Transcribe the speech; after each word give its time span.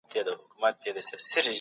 درمل 0.09 1.49